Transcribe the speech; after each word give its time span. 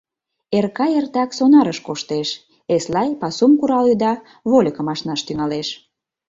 Эркай 0.57 0.91
эртак 0.99 1.29
сонарыш 1.37 1.79
коштеш, 1.87 2.29
Эслай 2.75 3.09
пасум 3.21 3.51
курал-ӱда, 3.59 4.13
вольыкым 4.49 4.87
ашнаш 4.93 5.21
тӱҥалеш. 5.27 5.67